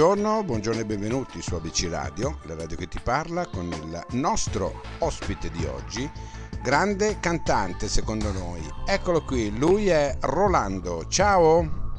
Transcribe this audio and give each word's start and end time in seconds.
buongiorno, 0.00 0.44
buongiorno 0.44 0.80
e 0.80 0.84
benvenuti 0.86 1.42
su 1.42 1.54
ABC 1.56 1.88
Radio, 1.90 2.40
la 2.44 2.54
radio 2.54 2.74
che 2.74 2.88
ti 2.88 2.98
parla, 2.98 3.46
con 3.46 3.70
il 3.70 4.02
nostro 4.12 4.80
ospite 5.00 5.50
di 5.50 5.66
oggi, 5.66 6.10
grande 6.62 7.20
cantante 7.20 7.86
secondo 7.86 8.32
noi. 8.32 8.66
Eccolo 8.86 9.22
qui, 9.22 9.54
lui 9.58 9.90
è 9.90 10.16
Rolando. 10.20 11.06
Ciao! 11.06 11.92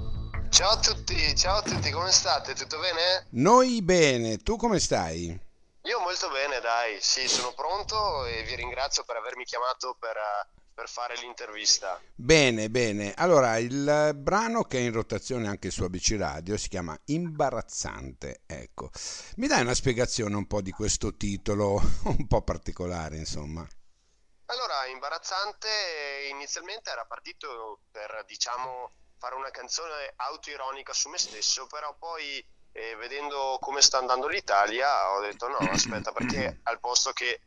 Ciao 0.50 0.72
a 0.72 0.80
tutti, 0.80 1.36
ciao 1.36 1.58
a 1.58 1.62
tutti, 1.62 1.92
come 1.92 2.10
state? 2.10 2.56
Tutto 2.56 2.80
bene? 2.80 3.28
Noi 3.34 3.84
bene, 3.84 4.38
tu 4.38 4.56
come 4.56 4.80
stai? 4.80 5.40
Io 5.84 6.00
molto 6.00 6.28
bene, 6.32 6.60
dai, 6.60 6.98
sì, 7.00 7.28
sono 7.28 7.54
pronto 7.54 8.26
e 8.26 8.42
vi 8.46 8.56
ringrazio 8.56 9.04
per 9.04 9.18
avermi 9.18 9.44
chiamato 9.44 9.96
per, 10.00 10.18
per 10.74 10.90
fare 10.90 11.16
l'intervista. 11.18 12.02
Bene, 12.16 12.70
bene. 12.70 13.14
Allora, 13.16 13.58
il 13.58 14.12
brano 14.16 14.64
che 14.64 14.78
è 14.78 14.82
in 14.82 14.92
rotazione 14.92 15.48
anche 15.48 15.70
su 15.70 15.84
ABC 15.84 16.16
Radio 16.18 16.58
si 16.58 16.70
chiama 16.70 16.98
Imbarazzante. 17.06 18.42
Ecco, 18.46 18.90
mi 19.38 19.48
dai 19.48 19.62
una 19.62 19.74
spiegazione 19.74 20.36
un 20.36 20.48
po' 20.48 20.62
di 20.62 20.72
questo 20.72 21.16
titolo, 21.16 21.80
un 22.06 22.28
po' 22.28 22.42
particolare, 22.42 23.18
insomma. 23.18 23.68
Allora, 24.46 24.86
Imbarazzante 24.88 25.68
inizialmente 26.30 26.90
era 26.90 27.06
partito 27.06 27.82
per, 27.92 28.24
diciamo, 28.28 28.92
fare 29.18 29.36
una 29.36 29.52
canzone 29.52 30.14
autoironica 30.16 30.94
su 30.94 31.10
me 31.10 31.18
stesso, 31.18 31.68
però 31.68 31.96
poi 31.98 32.44
e 32.74 32.96
vedendo 32.96 33.58
come 33.60 33.82
sta 33.82 33.98
andando 33.98 34.28
l'Italia 34.28 35.12
ho 35.12 35.20
detto 35.20 35.48
no 35.50 35.58
aspetta 35.58 36.14
perché 36.14 36.60
al 36.64 36.80
posto 36.80 37.12
che 37.12 37.42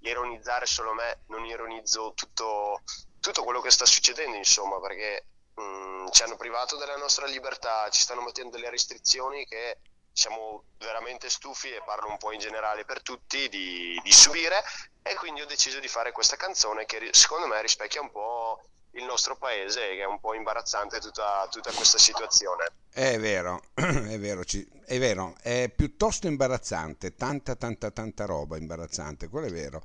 ironizzare 0.00 0.66
solo 0.66 0.92
me 0.92 1.22
non 1.26 1.44
ironizzo 1.44 2.12
tutto, 2.14 2.82
tutto 3.20 3.44
quello 3.44 3.60
che 3.60 3.70
sta 3.70 3.86
succedendo 3.86 4.36
insomma 4.36 4.80
perché 4.80 5.26
mh, 5.54 5.62
mm, 5.62 6.06
ci 6.10 6.22
hanno 6.22 6.36
privato 6.36 6.76
della 6.76 6.96
nostra 6.96 7.26
libertà 7.26 7.88
ci 7.90 8.02
stanno 8.02 8.22
mettendo 8.22 8.56
delle 8.56 8.70
restrizioni 8.70 9.44
che 9.46 9.78
siamo 10.16 10.64
veramente 10.78 11.28
stufi 11.28 11.70
e 11.70 11.82
parlo 11.84 12.08
un 12.08 12.16
po' 12.16 12.32
in 12.32 12.38
generale 12.38 12.86
per 12.86 13.02
tutti 13.02 13.50
di, 13.50 14.00
di 14.02 14.12
subire. 14.12 14.64
E 15.02 15.14
quindi 15.14 15.42
ho 15.42 15.46
deciso 15.46 15.78
di 15.78 15.88
fare 15.88 16.10
questa 16.10 16.36
canzone 16.36 16.86
che 16.86 17.10
secondo 17.12 17.46
me 17.46 17.60
rispecchia 17.60 18.00
un 18.00 18.10
po' 18.10 18.62
il 18.96 19.04
nostro 19.04 19.36
paese 19.36 19.80
che 19.94 20.00
è 20.00 20.06
un 20.06 20.20
po' 20.20 20.34
imbarazzante 20.34 20.98
tutta, 21.00 21.46
tutta 21.50 21.70
questa 21.72 21.98
situazione. 21.98 22.66
È 22.90 23.18
vero, 23.18 23.62
è 23.74 24.18
vero, 24.18 24.42
è 24.86 24.98
vero, 24.98 25.34
è 25.42 25.70
piuttosto 25.74 26.26
imbarazzante, 26.26 27.14
tanta 27.14 27.56
tanta 27.56 27.90
tanta 27.90 28.24
roba 28.24 28.56
imbarazzante, 28.56 29.28
quello 29.28 29.46
è 29.46 29.50
vero. 29.50 29.82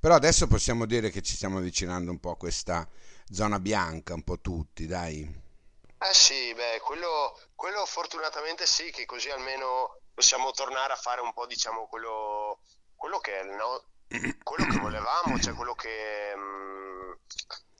Però 0.00 0.14
adesso 0.14 0.46
possiamo 0.46 0.86
dire 0.86 1.10
che 1.10 1.22
ci 1.22 1.34
stiamo 1.34 1.58
avvicinando 1.58 2.10
un 2.10 2.18
po' 2.18 2.30
a 2.30 2.36
questa 2.36 2.88
zona 3.30 3.58
bianca, 3.58 4.14
un 4.14 4.22
po' 4.22 4.40
tutti, 4.40 4.86
dai. 4.86 5.44
Eh 5.98 6.14
sì, 6.14 6.52
beh, 6.54 6.80
quello, 6.82 7.38
quello 7.54 7.84
fortunatamente 7.86 8.66
sì, 8.66 8.90
che 8.90 9.06
così 9.06 9.30
almeno 9.30 9.98
possiamo 10.14 10.50
tornare 10.52 10.92
a 10.92 10.96
fare 10.96 11.20
un 11.20 11.32
po', 11.32 11.46
diciamo, 11.46 11.86
quello, 11.88 12.60
quello 12.94 13.18
che 13.18 13.40
è 13.40 13.44
il 13.44 13.50
no? 13.50 13.82
quello 14.42 14.66
che 14.70 14.78
volevamo, 14.80 15.38
cioè 15.38 15.54
quello 15.54 15.74
che... 15.74 16.34
Mh, 16.34 16.40
mm, 16.40 17.12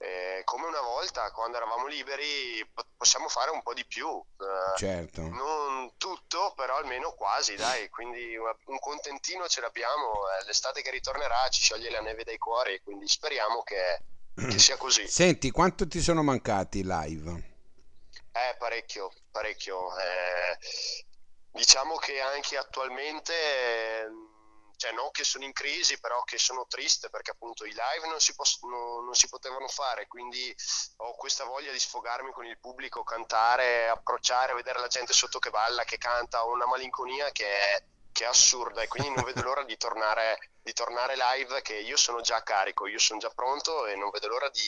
eh, 0.07 0.45
come 0.45 0.67
una 0.67 0.81
volta 0.81 1.31
quando 1.33 1.57
eravamo 1.57 1.87
liberi 1.87 2.65
possiamo 2.97 3.29
fare 3.29 3.51
un 3.51 3.63
po' 3.63 3.75
di 3.75 3.85
più. 3.85 4.09
Eh, 4.09 4.79
certo. 4.79 5.23
non 5.23 5.93
tutto 5.97 6.53
però 6.55 6.77
almeno 6.77 7.13
quasi 7.13 7.55
dai. 7.57 7.89
Quindi 7.89 8.37
un 8.37 8.79
contentino 8.79 9.49
ce 9.49 9.61
l'abbiamo. 9.61 10.13
Eh, 10.41 10.47
l'estate 10.47 10.83
che 10.83 10.91
ritornerà 10.91 11.49
ci 11.51 11.63
scioglie 11.63 11.91
la 11.91 12.01
neve 12.01 12.25
dai 12.25 12.39
cuori 12.39 12.81
quindi 12.83 13.09
speriamo 13.09 13.63
che, 13.63 14.03
che 14.35 14.59
sia 14.59 14.77
così. 14.77 15.07
Senti 15.09 15.51
quanto 15.51 15.87
ti 15.89 16.01
sono 16.01 16.23
mancati 16.23 16.83
live? 16.85 17.55
eh 18.33 18.55
parecchio 18.59 19.11
parecchio. 19.37 19.89
Eh, 19.99 20.59
diciamo 21.51 21.97
che 21.97 22.21
anche 22.21 22.57
attualmente 22.57 23.33
cioè 24.77 24.93
non 24.93 25.11
che 25.11 25.25
sono 25.25 25.45
in 25.45 25.53
crisi, 25.53 25.99
però 25.99 26.23
che 26.23 26.39
sono 26.39 26.67
triste 26.69 27.09
perché 27.11 27.31
appunto 27.31 27.65
i 27.65 27.71
live 27.71 28.09
non 28.09 28.21
si, 28.21 28.35
poss- 28.35 28.63
non, 28.63 29.05
non 29.05 29.15
si, 29.15 29.29
potevano 29.29 29.69
fare, 29.69 30.07
quindi 30.07 30.55
ho 30.99 31.15
questa 31.17 31.45
voglia 31.45 31.73
di 31.73 31.79
sfogarmi 31.79 32.31
con 32.33 32.45
il 32.47 32.59
pubblico, 32.59 33.03
cantare, 33.03 33.89
approcciare, 33.89 34.55
vedere 34.55 34.81
la 34.81 34.89
gente 34.89 35.13
sotto 35.13 35.39
che 35.39 35.51
balla, 35.51 35.85
che 35.85 35.99
canta, 35.99 36.45
ho 36.45 36.53
una 36.53 36.67
malinconia 36.67 37.31
che 37.31 37.47
è, 37.47 37.83
che 38.13 38.25
è 38.25 38.29
assurda 38.29 38.83
e 38.83 38.89
quindi 38.89 39.11
non 39.15 39.25
vedo 39.25 39.43
l'ora 39.43 39.65
di 39.65 39.77
tornare, 39.77 40.39
di 40.63 40.73
tornare 40.73 41.17
live, 41.17 41.63
che 41.63 41.75
io 41.75 41.97
sono 41.97 42.21
già 42.21 42.43
carico, 42.43 42.87
io 42.87 42.99
sono 42.99 43.19
già 43.19 43.31
pronto 43.31 43.87
e 43.87 43.97
non 43.97 44.11
vedo 44.11 44.29
l'ora 44.29 44.49
di, 44.51 44.63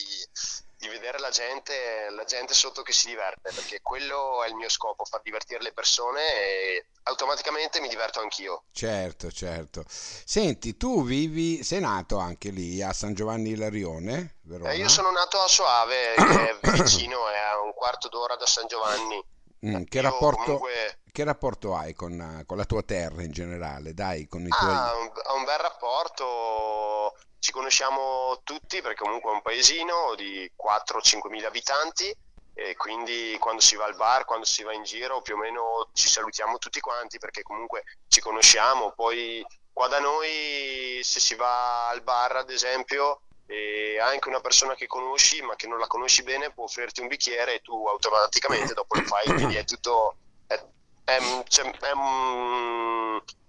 di 0.78 0.88
vedere 0.88 1.18
la 1.18 1.30
gente, 1.30 2.08
la 2.10 2.24
gente 2.24 2.54
sotto 2.54 2.82
che 2.82 2.92
si 2.92 3.08
diverte, 3.08 3.50
perché 3.52 3.80
quello 3.82 4.44
è 4.44 4.48
il 4.48 4.54
mio 4.54 4.68
scopo, 4.68 5.04
far 5.04 5.20
divertire 5.22 5.60
le 5.60 5.72
persone 5.72 6.20
e 6.20 6.86
automaticamente 7.02 7.80
mi 7.80 7.88
diverto 7.88 8.20
anch'io. 8.20 8.64
Certo, 8.70 9.32
certo. 9.32 9.84
Senti, 9.88 10.76
tu 10.76 11.04
vivi, 11.04 11.64
sei 11.64 11.80
nato 11.80 12.18
anche 12.18 12.50
lì 12.50 12.80
a 12.80 12.92
San 12.92 13.14
Giovanni 13.14 13.56
Larione, 13.56 14.36
Eh, 14.64 14.76
io 14.76 14.88
sono 14.88 15.10
nato 15.10 15.40
a 15.40 15.48
Soave, 15.48 16.14
che 16.14 16.60
è 16.60 16.70
vicino, 16.80 17.28
è 17.28 17.38
a 17.38 17.60
un 17.60 17.74
quarto 17.74 18.08
d'ora 18.08 18.36
da 18.36 18.46
San 18.46 18.68
Giovanni. 18.68 19.20
Mm, 19.66 19.82
che, 19.84 20.00
rapporto, 20.00 20.44
comunque... 20.44 21.00
che, 21.10 21.24
rapporto, 21.24 21.74
hai 21.74 21.92
con, 21.92 22.44
con, 22.46 22.56
la 22.56 22.64
tua 22.64 22.82
terra 22.82 23.22
in 23.24 23.32
generale? 23.32 23.92
Dai, 23.92 24.28
con 24.28 24.42
i 24.42 24.48
tuoi... 24.48 24.70
Ah, 24.70 24.94
un, 24.94 25.10
un 25.36 25.44
bel 25.44 25.58
rapporto, 25.58 26.24
ci 27.48 27.54
conosciamo 27.54 28.40
tutti 28.44 28.82
perché 28.82 29.02
comunque 29.02 29.30
è 29.30 29.34
un 29.34 29.40
paesino 29.40 30.14
di 30.16 30.52
4-5 30.54 31.30
mila 31.30 31.48
abitanti 31.48 32.14
e 32.52 32.76
quindi 32.76 33.38
quando 33.40 33.62
si 33.62 33.74
va 33.74 33.86
al 33.86 33.96
bar, 33.96 34.26
quando 34.26 34.44
si 34.44 34.62
va 34.62 34.74
in 34.74 34.82
giro 34.82 35.22
più 35.22 35.34
o 35.34 35.38
meno 35.38 35.88
ci 35.94 36.08
salutiamo 36.08 36.58
tutti 36.58 36.78
quanti 36.80 37.16
perché 37.18 37.42
comunque 37.42 37.84
ci 38.08 38.20
conosciamo, 38.20 38.92
poi 38.92 39.42
qua 39.72 39.88
da 39.88 39.98
noi 39.98 41.00
se 41.02 41.20
si 41.20 41.36
va 41.36 41.88
al 41.88 42.02
bar 42.02 42.36
ad 42.36 42.50
esempio 42.50 43.22
e 43.46 43.98
anche 43.98 44.28
una 44.28 44.40
persona 44.40 44.74
che 44.74 44.86
conosci 44.86 45.40
ma 45.40 45.56
che 45.56 45.66
non 45.66 45.78
la 45.78 45.86
conosci 45.86 46.22
bene 46.22 46.52
può 46.52 46.64
offrirti 46.64 47.00
un 47.00 47.06
bicchiere 47.06 47.54
e 47.54 47.60
tu 47.60 47.86
automaticamente 47.86 48.74
dopo 48.74 48.94
lo 48.94 49.04
fai, 49.04 49.24
quindi 49.24 49.56
è 49.56 49.64
tutto... 49.64 50.16
È, 50.46 50.62
è, 51.04 51.18
cioè, 51.48 51.70
è, 51.70 51.92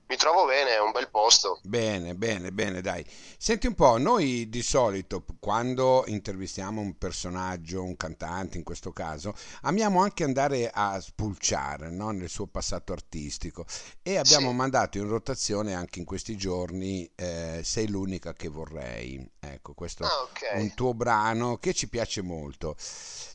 mi 0.10 0.16
trovo 0.16 0.46
bene, 0.46 0.72
è 0.72 0.80
un 0.82 0.92
bel 0.92 1.08
posto. 1.12 1.60
Bene, 1.62 2.16
bene, 2.16 2.52
bene, 2.52 2.82
dai. 2.82 3.06
Senti 3.38 3.68
un 3.68 3.76
po', 3.76 4.00
noi 4.00 4.50
di 4.50 4.64
solito 4.64 5.24
quando 5.40 6.04
intervistiamo 6.08 6.82
un 6.82 6.98
personaggio, 6.98 7.84
un 7.84 7.96
cantante 7.96 8.58
in 8.58 8.64
questo 8.64 8.92
caso, 8.92 9.36
amiamo 9.62 10.02
anche 10.02 10.24
andare 10.24 10.72
a 10.74 11.00
spulciare 11.00 11.92
no? 11.92 12.10
nel 12.10 12.28
suo 12.28 12.48
passato 12.48 12.92
artistico 12.92 13.66
e 14.02 14.18
abbiamo 14.18 14.50
sì. 14.50 14.56
mandato 14.56 14.98
in 14.98 15.08
rotazione 15.08 15.76
anche 15.76 16.00
in 16.00 16.06
questi 16.06 16.36
giorni 16.36 17.10
eh, 17.16 17.62
Sei 17.64 17.88
l'unica 17.88 18.34
che 18.34 18.48
vorrei. 18.48 19.24
Ecco, 19.40 19.76
questo 19.76 20.06
ah, 20.06 20.22
okay. 20.24 20.58
è 20.58 20.60
un 20.60 20.74
tuo 20.74 20.96
brano 20.96 21.58
che 21.58 21.74
ci 21.74 21.88
piace 21.88 22.24
molto. 22.24 22.76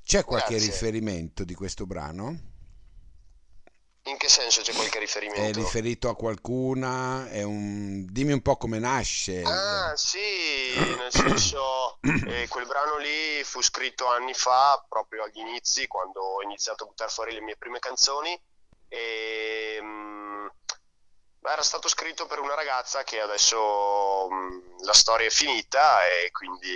C'è 0.02 0.24
qualche 0.24 0.54
Grazie. 0.54 0.70
riferimento 0.70 1.44
di 1.44 1.54
questo 1.54 1.86
brano? 1.86 2.52
Che 4.24 4.30
senso 4.30 4.62
c'è 4.62 4.72
qualche 4.72 4.98
riferimento? 4.98 5.42
È 5.42 5.52
riferito 5.52 6.08
a 6.08 6.16
qualcuna? 6.16 7.28
È 7.28 7.42
un... 7.42 8.06
Dimmi 8.10 8.32
un 8.32 8.40
po' 8.40 8.56
come 8.56 8.78
nasce. 8.78 9.42
Ah, 9.42 9.92
sì, 9.96 10.72
nel 10.96 11.12
senso, 11.12 11.98
eh, 12.00 12.48
quel 12.48 12.64
brano 12.66 12.96
lì 12.96 13.44
fu 13.44 13.60
scritto 13.60 14.06
anni 14.06 14.32
fa, 14.32 14.82
proprio 14.88 15.24
agli 15.24 15.40
inizi, 15.40 15.86
quando 15.86 16.22
ho 16.22 16.42
iniziato 16.42 16.84
a 16.84 16.86
buttare 16.86 17.10
fuori 17.10 17.34
le 17.34 17.42
mie 17.42 17.58
prime 17.58 17.78
canzoni. 17.80 18.34
E, 18.88 19.78
mh, 19.82 19.84
mm, 19.84 20.46
era 21.42 21.62
stato 21.62 21.88
scritto 21.88 22.24
per 22.24 22.38
una 22.38 22.54
ragazza 22.54 23.04
che 23.04 23.20
adesso 23.20 24.26
mh, 24.30 24.34
mm, 24.34 24.84
la 24.84 24.94
storia 24.94 25.26
è 25.26 25.30
finita 25.30 26.08
e 26.08 26.30
quindi 26.30 26.74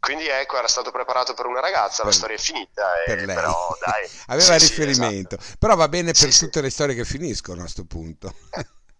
quindi 0.00 0.26
ecco, 0.26 0.56
era 0.56 0.66
stato 0.66 0.90
preparato 0.90 1.34
per 1.34 1.46
una 1.46 1.60
ragazza, 1.60 2.04
la 2.04 2.10
storia 2.10 2.36
è 2.36 2.38
finita, 2.38 2.84
per 3.04 3.22
lei. 3.22 3.34
però 3.34 3.76
dai. 3.78 4.08
Aveva 4.26 4.58
sì, 4.58 4.66
riferimento, 4.66 5.36
sì, 5.38 5.44
esatto. 5.44 5.58
però 5.58 5.76
va 5.76 5.88
bene 5.88 6.12
per 6.12 6.32
sì, 6.32 6.46
tutte 6.46 6.60
le 6.62 6.70
storie 6.70 6.94
che 6.94 7.04
finiscono 7.04 7.58
a 7.58 7.62
questo 7.62 7.84
punto. 7.84 8.34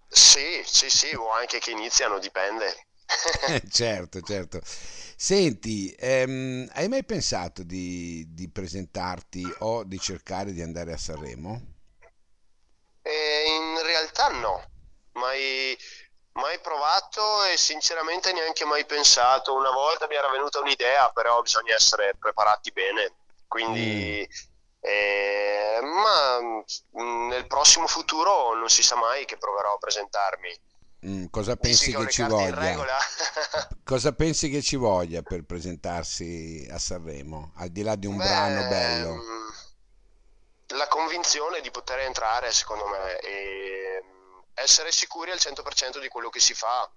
sì, 0.06 0.62
sì, 0.64 0.91
sì, 0.91 1.14
o 1.14 1.31
anche 1.31 1.58
che 1.58 1.70
iniziano, 1.70 2.19
dipende. 2.19 2.87
certo, 3.70 4.20
certo. 4.20 4.61
Senti, 4.62 5.94
ehm, 5.99 6.69
hai 6.73 6.88
mai 6.88 7.05
pensato 7.05 7.62
di, 7.62 8.26
di, 8.29 8.49
presentarti 8.49 9.52
o 9.61 9.85
di 9.85 9.99
cercare 9.99 10.52
di 10.52 10.62
andare 10.62 10.93
a 10.93 10.97
Sanremo? 10.97 11.79
Eh, 13.02 13.44
in 13.47 13.82
realtà 13.85 14.29
no, 14.29 14.62
mai 15.12 15.76
Mai 16.32 16.61
provato 16.61 17.44
e 17.44 17.56
sinceramente 17.56 18.32
neanche 18.32 18.65
mai 18.65 18.87
pensato. 18.87 19.55
Una 19.55 19.71
volta 19.71 20.06
mi 20.06 20.15
era 20.15 20.31
venuta 20.31 20.61
un'idea, 20.61 21.11
però 21.11 21.43
bisogna 21.43 21.75
essere 21.75 22.15
preparati 22.19 22.71
bene. 22.71 23.15
Quindi, 23.47 24.27
mm. 24.27 24.88
eh, 24.88 25.81
ma 25.82 26.41
mm, 26.41 27.29
nel 27.29 27.47
prossimo 27.47 27.87
futuro 27.87 28.55
non 28.55 28.69
si 28.69 28.82
sa 28.82 28.97
mai 28.97 29.25
che 29.25 29.37
proverò 29.38 29.75
a 29.75 29.79
presentarmi. 29.79 30.61
Mm, 31.06 31.25
cosa 31.31 31.56
pensi 31.56 31.93
che, 31.93 32.05
che 32.05 32.11
ci 32.11 32.23
voglia? 32.23 32.76
cosa 33.85 34.12
pensi 34.12 34.50
che 34.50 34.62
ci 34.62 34.76
voglia 34.76 35.23
per 35.23 35.44
presentarsi 35.44 36.69
a 36.71 36.79
Sanremo? 36.79 37.53
Al 37.56 37.71
di 37.71 37.83
là 37.83 37.97
di 37.97 38.06
un 38.06 38.17
Beh, 38.17 38.25
brano 38.25 38.69
bello? 38.69 39.15
La, 40.69 40.87
conv- 40.87 41.11
convinzione 41.11 41.61
di 41.61 41.71
poter 41.71 41.99
entrare, 42.00 42.53
secondo 42.53 42.87
me, 42.87 43.19
e 43.19 44.03
mm, 44.05 44.19
essere 44.62 44.93
sicuri 44.93 45.31
al 45.31 45.39
100% 45.39 46.01
di 46.01 46.09
quello 46.09 46.29
che 46.29 46.41
si 46.41 46.55
fa. 46.55 46.91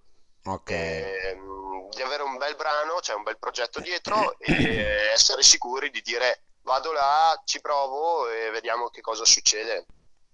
Ok. 0.45 0.69
E, 0.71 1.35
mm, 1.35 1.89
di 1.89 2.01
avere 2.01 2.23
un 2.23 2.37
bel 2.37 2.55
brano, 2.55 2.99
cioè 3.01 3.15
un 3.15 3.23
bel 3.23 3.37
progetto 3.39 3.79
dietro 3.79 4.37
e 4.39 5.09
essere 5.13 5.43
sicuri 5.43 5.89
di 5.89 6.01
dire 6.01 6.43
vado 6.63 6.91
là, 6.91 7.41
ci 7.45 7.61
provo 7.61 8.29
e 8.29 8.49
vediamo 8.51 8.89
che 8.89 9.01
cosa 9.01 9.25
succede. 9.25 9.85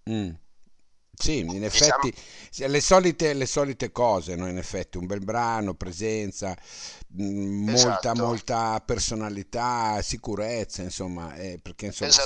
Mm. 0.09 0.31
Sì, 1.19 1.39
in 1.39 1.47
Diciamo, 1.47 1.65
effetti 1.65 2.13
sì, 2.49 2.65
le 2.65 2.79
solite, 2.79 3.33
le 3.33 3.45
solite 3.45 3.91
cose, 3.91 4.35
no? 4.35 4.47
In 4.47 4.57
effetti 4.57 4.97
un 4.97 5.05
bel 5.05 5.19
brano, 5.19 5.73
presenza, 5.73 6.55
mm, 7.21 7.67
molta, 7.67 7.99
esatto, 7.99 8.23
molta 8.23 8.81
personalità, 8.85 10.01
sicurezza, 10.01 10.81
insomma, 10.81 11.35
eh, 11.35 11.59
perché 11.61 11.87
insomma 11.87 12.11
sa- 12.11 12.25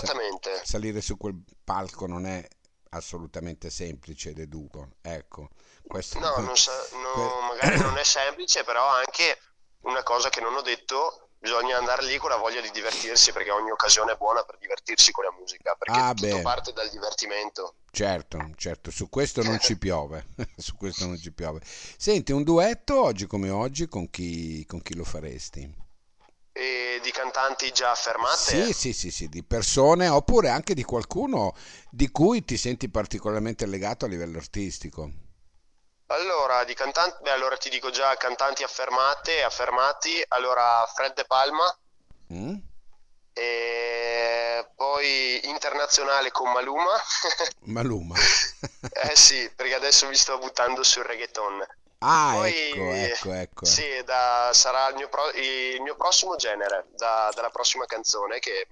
salire 0.64 1.02
su 1.02 1.18
quel 1.18 1.42
palco 1.64 2.06
non 2.06 2.28
è 2.28 2.48
assolutamente 2.94 3.70
semplice, 3.70 4.34
deduco. 4.34 4.90
Ecco, 5.02 5.50
questo... 5.86 6.20
No, 6.20 6.38
non 6.40 6.56
sa- 6.58 6.88
que- 6.90 6.98
no, 6.98 7.42
magari 7.42 7.80
non 7.80 7.98
è 7.98 8.04
semplice, 8.06 8.64
però 8.64 8.86
anche 8.88 9.38
una 9.82 10.04
cosa 10.04 10.30
che 10.30 10.40
non 10.42 10.56
ho 10.56 10.62
detto, 10.62 11.30
bisogna 11.38 11.78
andare 11.78 12.04
lì 12.06 12.18
con 12.18 12.30
la 12.30 12.38
voglia 12.38 12.62
di 12.62 12.72
divertirsi, 12.72 13.32
perché 13.34 13.52
ogni 13.52 13.72
occasione 13.72 14.14
è 14.14 14.16
buona 14.18 14.44
per 14.44 14.58
divertirsi 14.58 15.12
con 15.12 15.26
la 15.26 15.32
musica, 15.32 15.76
perché 15.76 16.00
Ah, 16.00 16.14
tutto 16.14 16.28
beh. 16.36 16.42
parte 16.42 16.72
dal 16.74 16.90
divertimento. 16.90 17.76
Certo, 17.92 18.50
certo, 18.56 18.90
su 18.92 19.08
questo 19.10 19.44
non 19.44 19.60
ci 19.60 19.78
piove, 19.78 20.26
su 20.58 20.76
questo 20.78 21.06
non 21.06 21.18
ci 21.18 21.32
piove. 21.32 21.62
Senti, 21.64 22.32
un 22.32 22.44
duetto 22.44 23.02
oggi 23.02 23.28
come 23.28 23.50
oggi 23.50 23.88
con 23.88 24.10
chi, 24.10 24.66
con 24.66 24.82
chi 24.82 24.96
lo 24.96 25.04
faresti? 25.04 25.82
Cantanti 27.24 27.72
già 27.72 27.92
affermate? 27.92 28.36
Sì, 28.36 28.74
sì, 28.74 28.92
sì, 28.92 29.10
sì, 29.10 29.30
di 29.30 29.44
persone 29.46 30.10
oppure 30.10 30.50
anche 30.50 30.74
di 30.74 30.84
qualcuno 30.84 31.56
di 31.90 32.12
cui 32.12 32.44
ti 32.44 32.58
senti 32.58 32.90
particolarmente 32.90 33.66
legato 33.66 34.04
a 34.04 34.10
livello 34.10 34.38
artistico. 34.40 35.10
Allora, 36.08 36.66
di 36.66 36.74
cantanti, 36.74 37.24
beh, 37.24 37.32
allora 37.32 37.56
ti 37.56 37.70
dico 37.70 37.92
già 37.92 38.14
cantanti 38.18 38.64
affermate, 38.64 39.42
affermati, 39.42 40.22
allora 40.28 40.86
Fred 40.94 41.14
De 41.14 41.24
Palma, 41.24 41.74
Mm? 42.34 42.56
e 43.32 44.68
poi 44.76 45.48
internazionale 45.48 46.30
con 46.30 46.52
Maluma. 46.52 46.92
Maluma. 47.62 48.16
Eh 49.06 49.16
sì, 49.16 49.50
perché 49.56 49.76
adesso 49.76 50.08
mi 50.08 50.16
sto 50.16 50.38
buttando 50.40 50.84
sul 50.84 51.04
reggaeton. 51.04 51.66
Ah, 52.06 52.32
Poi 52.34 52.52
ecco, 52.54 52.94
ecco, 52.94 53.34
ecco. 53.34 53.66
sì, 53.66 54.04
da- 54.04 54.50
sarà 54.54 54.90
il 54.90 54.96
mio, 54.96 55.08
pro- 55.08 55.32
il 55.32 55.82
mio 55.82 55.96
prossimo 55.96 56.36
genere, 56.36 56.88
da- 56.96 57.32
dalla 57.34 57.50
prossima 57.50 57.86
canzone 57.86 58.40
che 58.40 58.68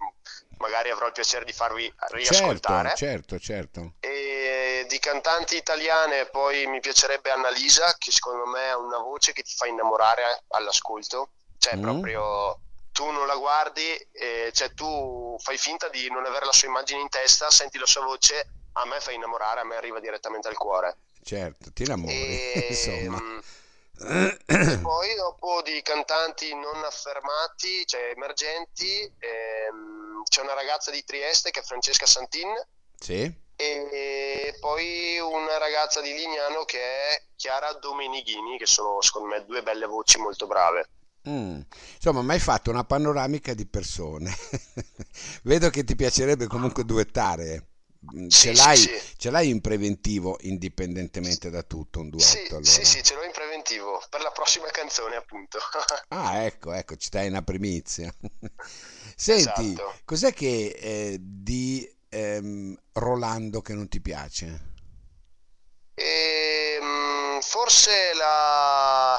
magari 0.57 0.89
avrò 0.89 1.07
il 1.07 1.13
piacere 1.13 1.45
di 1.45 1.53
farvi 1.53 1.83
Certo, 1.97 2.15
riascoltare. 2.15 2.93
certo, 2.95 3.39
certo. 3.39 3.93
E 4.01 4.85
di 4.89 4.99
cantanti 4.99 5.55
italiane 5.55 6.25
poi 6.25 6.65
mi 6.67 6.81
piacerebbe 6.81 7.31
Annalisa, 7.31 7.95
che 7.97 8.11
secondo 8.11 8.45
me 8.45 8.69
ha 8.69 8.77
una 8.77 8.97
voce 8.99 9.31
che 9.31 9.43
ti 9.43 9.53
fa 9.55 9.65
innamorare 9.65 10.43
all'ascolto. 10.49 11.29
Cioè, 11.57 11.77
Mm? 11.77 11.81
proprio 11.81 12.59
tu 12.91 13.09
non 13.11 13.25
la 13.27 13.35
guardi, 13.35 13.95
eh, 14.11 14.51
cioè 14.53 14.73
tu 14.73 15.37
fai 15.39 15.57
finta 15.57 15.87
di 15.87 16.09
non 16.09 16.25
avere 16.25 16.45
la 16.45 16.51
sua 16.51 16.67
immagine 16.67 16.99
in 16.99 17.07
testa, 17.09 17.49
senti 17.49 17.77
la 17.77 17.85
sua 17.85 18.03
voce, 18.03 18.49
a 18.73 18.85
me 18.85 18.99
fa 18.99 19.11
innamorare, 19.11 19.61
a 19.61 19.63
me 19.63 19.77
arriva 19.77 19.99
direttamente 20.01 20.49
al 20.49 20.57
cuore. 20.57 20.97
Certo, 21.23 21.71
ti 21.71 21.83
innamori, 21.83 22.11
E, 22.53 22.65
insomma. 22.69 23.19
e 23.99 24.77
poi 24.81 25.15
dopo 25.15 25.61
di 25.61 25.81
cantanti 25.83 26.53
non 26.55 26.83
affermati, 26.83 27.85
cioè 27.85 28.11
emergenti, 28.15 29.01
ehm, 29.19 30.23
c'è 30.23 30.41
una 30.41 30.53
ragazza 30.53 30.91
di 30.91 31.03
Trieste 31.03 31.51
che 31.51 31.59
è 31.59 31.63
Francesca 31.63 32.05
Santin 32.05 32.49
Sì? 32.99 33.31
e 33.55 34.57
poi 34.59 35.19
una 35.19 35.57
ragazza 35.59 36.01
di 36.01 36.13
Lignano 36.13 36.63
che 36.65 36.79
è 36.79 37.23
Chiara 37.35 37.73
Domenighini, 37.73 38.57
che 38.57 38.65
sono 38.65 38.99
secondo 39.01 39.27
me 39.27 39.45
due 39.45 39.61
belle 39.61 39.85
voci 39.85 40.17
molto 40.17 40.47
brave. 40.47 40.89
Mm. 41.29 41.61
Insomma, 41.95 42.23
mi 42.23 42.31
hai 42.31 42.39
fatto 42.39 42.71
una 42.71 42.83
panoramica 42.83 43.53
di 43.53 43.67
persone. 43.67 44.35
Vedo 45.43 45.69
che 45.69 45.83
ti 45.83 45.95
piacerebbe 45.95 46.47
comunque 46.47 46.83
duettare. 46.83 47.67
Mm, 48.05 48.33
Ce 48.33 48.51
Sì, 48.51 48.55
sì, 48.55 48.75
l'hai, 48.75 48.89
sì. 48.89 49.01
ce 49.17 49.29
l'hai 49.29 49.49
in 49.49 49.61
preventivo, 49.61 50.37
indipendentemente 50.41 51.49
da 51.49 51.63
tutto, 51.63 51.99
un 51.99 52.09
Sì, 52.15 52.39
duetto 52.39 52.55
sì, 52.61 52.85
allora. 52.85 52.85
sì, 52.85 53.03
ce 53.03 53.15
l'ho 53.15 53.23
in 53.23 53.31
preventivo 53.33 54.01
per 54.09 54.21
la 54.21 54.31
prossima 54.31 54.67
canzone, 54.67 55.17
appunto. 55.17 55.59
Ah, 56.13 56.43
ecco, 56.43 56.73
ecco, 56.73 56.95
ci 56.97 57.09
dai 57.09 57.27
una 57.27 57.41
primizia. 57.41 58.13
Senti, 59.15 59.81
Esatto. 59.81 60.01
cos'è 60.03 60.33
che 60.33 60.67
eh, 60.77 61.17
di 61.21 61.89
ehm, 62.09 62.77
Rolando 62.93 63.61
che 63.61 63.73
non 63.73 63.87
ti 63.87 64.01
piace? 64.01 64.69
E, 65.93 66.77
mm, 66.81 67.39
forse 67.39 68.13
la, 68.15 69.15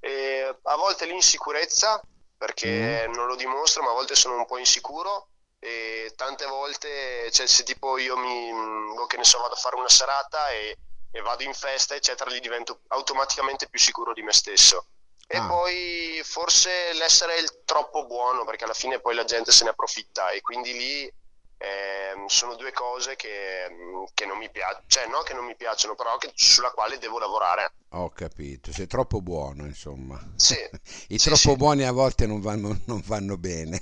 eh, 0.00 0.58
a 0.62 0.76
volte 0.76 1.06
l'insicurezza, 1.06 2.00
perché 2.36 3.06
Mm? 3.06 3.14
non 3.14 3.26
lo 3.26 3.36
dimostro, 3.36 3.82
ma 3.82 3.90
a 3.90 3.94
volte 3.94 4.14
sono 4.14 4.36
un 4.36 4.46
po' 4.46 4.58
insicuro 4.58 5.29
e 5.60 6.12
tante 6.16 6.46
volte, 6.46 7.30
cioè 7.32 7.46
se 7.46 7.62
tipo 7.64 7.98
io 7.98 8.16
mi, 8.16 8.52
mm, 8.52 8.94
boh, 8.94 9.06
che 9.06 9.16
ne 9.18 9.24
so, 9.24 9.38
vado 9.40 9.54
a 9.54 9.56
fare 9.56 9.76
una 9.76 9.88
serata 9.88 10.50
e, 10.50 10.76
e 11.10 11.20
vado 11.20 11.42
in 11.44 11.54
festa, 11.54 11.94
eccetera, 11.94 12.30
lì 12.30 12.40
divento 12.40 12.80
automaticamente 12.88 13.68
più 13.68 13.78
sicuro 13.78 14.12
di 14.12 14.22
me 14.22 14.32
stesso. 14.32 14.86
E 15.26 15.42
Ah, 15.42 15.44
poi 15.44 16.20
forse 16.24 16.92
l'essere 16.94 17.38
il 17.38 17.62
troppo 17.64 18.06
buono, 18.06 18.44
perché 18.44 18.64
alla 18.64 18.74
fine 18.74 19.00
poi 19.00 19.14
la 19.14 19.24
gente 19.24 19.52
se 19.52 19.64
ne 19.64 19.70
approfitta 19.70 20.30
e 20.30 20.40
quindi 20.40 20.72
lì 20.72 21.12
ehm, 21.58 22.26
sono 22.26 22.56
due 22.56 22.72
cose 22.72 23.14
che, 23.16 23.66
mm, 23.70 24.04
che 24.14 24.26
non 24.26 24.38
mi 24.38 24.50
piacciono, 24.50 24.84
cioè 24.88 25.06
no 25.06 25.20
che 25.22 25.34
non 25.34 25.44
mi 25.44 25.56
piacciono, 25.56 25.94
però 25.94 26.16
che- 26.18 26.32
sulla 26.34 26.70
quale 26.72 26.98
devo 26.98 27.18
lavorare. 27.18 27.74
ho 27.92 28.08
capito, 28.10 28.72
sei 28.72 28.86
troppo 28.86 29.20
buono, 29.20 29.66
insomma. 29.66 30.18
Sì, 30.34 30.56
I 31.08 31.18
sì, 31.18 31.34
troppo 31.34 31.56
sì, 31.56 31.56
buoni 31.56 31.84
a 31.84 31.92
volte 31.92 32.26
non 32.26 32.40
vanno, 32.40 32.78
non 32.86 33.02
vanno 33.04 33.36
bene. 33.36 33.80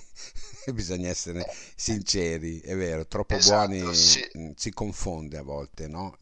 Bisogna 0.78 1.08
essere 1.08 1.46
sinceri, 1.74 2.60
è 2.60 2.74
vero, 2.76 3.06
troppo 3.06 3.36
buoni 3.38 3.78
esatto, 3.78 3.92
sì, 3.94 4.30
mm, 4.38 4.50
si 4.56 4.72
confonde 4.72 5.38
a 5.38 5.42
volte, 5.42 5.86
no? 5.88 6.16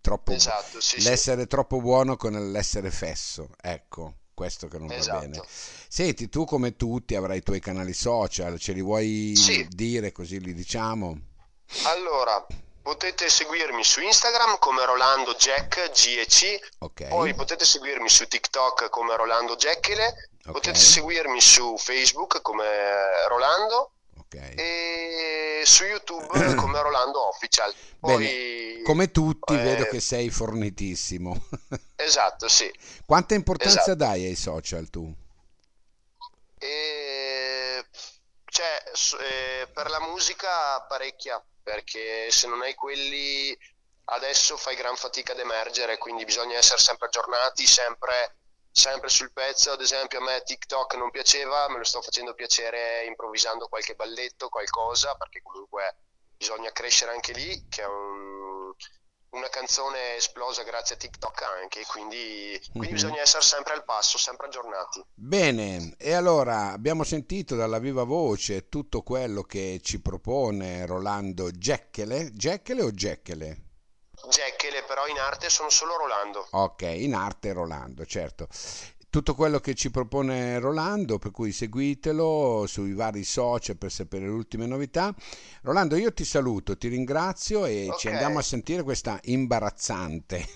Troppo 0.00 0.32
esatto, 0.32 0.80
sì, 0.80 1.00
sì, 1.00 1.08
l'essere 1.08 1.46
troppo 1.46 1.80
buono 1.80 2.16
con 2.16 2.50
l'essere 2.52 2.90
fesso, 2.90 3.48
ecco, 3.60 4.14
questo 4.34 4.68
che 4.68 4.78
non 4.78 4.92
va 4.92 4.94
bene. 4.94 5.30
esatto. 5.32 5.48
Senti, 5.88 6.28
tu 6.28 6.44
come 6.44 6.76
tutti 6.76 7.14
avrai 7.14 7.38
i 7.38 7.42
tuoi 7.42 7.60
canali 7.60 7.92
social, 7.92 8.58
ce 8.58 8.72
li 8.72 8.82
vuoi 8.82 9.34
Sì, 9.36 9.66
dire 9.68 10.12
così 10.12 10.40
li 10.40 10.54
diciamo? 10.54 11.18
allora 11.82 12.44
potete 12.82 13.28
seguirmi 13.30 13.84
su 13.84 14.00
Instagram 14.00 14.58
come 14.58 14.84
Rolando 14.84 15.34
Jack 15.34 15.90
GEC, 15.90 16.58
Ok, 16.78 17.08
poi 17.08 17.34
potete 17.34 17.64
seguirmi 17.64 18.08
su 18.08 18.26
TikTok 18.26 18.88
come 18.90 19.16
Rolando 19.16 19.54
Jackele, 19.56 20.30
potete 20.50 20.78
ok, 20.78 20.84
seguirmi 20.84 21.40
su 21.40 21.76
Facebook 21.78 22.42
come 22.42 22.66
Rolando 23.28 23.91
ok. 24.32 24.54
e 24.56 25.62
su 25.64 25.84
YouTube 25.84 26.26
come 26.56 26.80
Rolando 26.80 27.28
Official. 27.28 27.72
Bene, 27.98 28.14
Poi, 28.14 28.82
come 28.84 29.10
tutti 29.10 29.54
vedo 29.54 29.84
eh, 29.84 29.88
che 29.88 30.00
sei 30.00 30.30
fornitissimo. 30.30 31.46
esatto, 31.96 32.48
sì. 32.48 32.72
Quanta 33.04 33.34
importanza 33.34 33.80
Esatto. 33.80 33.94
dai 33.94 34.24
ai 34.26 34.36
social 34.36 34.90
tu? 34.90 35.12
E, 36.58 37.86
cioè, 38.44 38.82
eh, 39.20 39.68
per 39.72 39.90
la 39.90 40.00
musica 40.00 40.80
parecchia, 40.88 41.42
perché 41.62 42.30
se 42.30 42.46
non 42.48 42.62
hai 42.62 42.74
quelli 42.74 43.56
adesso 44.04 44.56
fai 44.56 44.74
gran 44.76 44.96
fatica 44.96 45.32
ad 45.32 45.38
emergere, 45.38 45.98
quindi 45.98 46.24
bisogna 46.24 46.56
essere 46.56 46.80
sempre 46.80 47.06
aggiornati, 47.06 47.66
sempre, 47.66 48.36
sempre 48.72 49.08
sul 49.10 49.32
pezzo. 49.32 49.70
Ad 49.72 49.80
esempio, 49.80 50.18
a 50.18 50.22
me 50.22 50.42
TikTok 50.42 50.94
non 50.96 51.10
piaceva, 51.10 51.68
me 51.68 51.78
lo 51.78 51.84
sto 51.84 52.00
facendo 52.02 52.34
piacere 52.34 53.04
improvvisando 53.06 53.68
qualche 53.68 53.94
balletto, 53.94 54.48
qualcosa, 54.48 55.14
perché 55.14 55.42
comunque 55.42 55.96
bisogna 56.36 56.72
crescere 56.72 57.12
anche 57.12 57.32
lì, 57.32 57.66
che 57.68 57.82
è 57.82 57.86
un- 57.86 58.72
una 59.32 59.48
canzone 59.48 60.16
esplosa 60.16 60.62
grazie 60.62 60.94
a 60.96 60.98
TikTok 60.98 61.42
anche, 61.42 61.84
quindi, 61.86 62.58
quindi 62.70 62.88
Mhm. 62.88 62.92
bisogna 62.92 63.20
essere 63.22 63.42
sempre 63.42 63.72
al 63.72 63.84
passo, 63.84 64.18
sempre 64.18 64.46
aggiornati. 64.46 65.02
Bene, 65.14 65.94
e 65.98 66.12
allora 66.12 66.72
abbiamo 66.72 67.02
sentito 67.02 67.54
dalla 67.56 67.78
viva 67.78 68.04
voce 68.04 68.68
tutto 68.68 69.02
quello 69.02 69.42
che 69.42 69.80
ci 69.82 70.02
propone 70.02 70.84
Rolando 70.84 71.50
Geccele. 71.50 72.30
Geccele 72.34 72.82
o 72.82 72.90
Geccele? 72.90 73.56
Jekyll, 74.28 74.84
però 74.86 75.06
in 75.06 75.18
arte 75.18 75.48
sono 75.48 75.70
solo 75.70 75.96
Rolando. 75.96 76.46
Ok, 76.52 76.82
in 76.82 77.14
arte 77.14 77.52
Rolando, 77.52 78.04
certo. 78.06 78.48
tutto 79.10 79.34
quello 79.34 79.58
che 79.60 79.74
ci 79.74 79.90
propone 79.90 80.58
Rolando, 80.58 81.18
per 81.18 81.30
cui 81.32 81.52
seguitelo 81.52 82.64
sui 82.66 82.94
vari 82.94 83.24
social 83.24 83.76
per 83.76 83.90
sapere 83.92 84.24
le 84.24 84.30
ultime 84.32 84.64
novità. 84.66 85.14
Rolando, 85.62 85.96
io 85.96 86.12
ti 86.14 86.24
saluto, 86.24 86.78
ti 86.78 86.88
ringrazio 86.88 87.66
e 87.66 87.88
Ok. 87.90 87.98
ci 87.98 88.08
andiamo 88.08 88.38
a 88.38 88.42
sentire 88.42 88.82
questa 88.82 89.18
imbarazzante. 89.24 90.46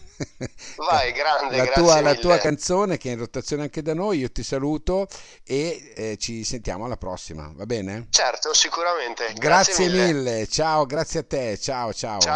Vai, 0.77 1.13
grande, 1.13 1.57
La 1.57 1.65
grazie 1.65 1.83
tua, 1.83 2.01
la 2.01 2.15
tua 2.15 2.39
canzone 2.39 2.97
che 2.97 3.11
è 3.11 3.13
in 3.13 3.19
rotazione 3.19 3.65
anche 3.65 3.83
da 3.83 3.93
noi, 3.93 4.19
io 4.21 4.31
ti 4.33 4.43
saluto 4.43 5.07
e 5.45 5.93
eh, 5.95 6.17
ci 6.17 6.43
sentiamo 6.45 6.87
alla 6.87 6.97
prossima, 6.97 7.53
va 7.55 7.67
bene? 7.67 8.07
Certo, 8.11 8.55
sicuramente. 8.55 9.33
Grazie 9.35 9.89
mille. 9.91 10.13
mille, 10.13 10.47
ciao, 10.49 10.87
grazie 10.87 11.21
a 11.21 11.25
te, 11.25 11.59
ciao 11.59 11.93
ciao. 11.93 12.21
Ciao. 12.21 12.35